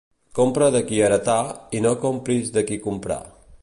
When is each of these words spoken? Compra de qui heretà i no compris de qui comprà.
Compra 0.37 0.69
de 0.75 0.81
qui 0.87 1.03
heretà 1.09 1.37
i 1.81 1.85
no 1.89 1.95
compris 2.09 2.53
de 2.59 2.69
qui 2.71 2.85
comprà. 2.89 3.25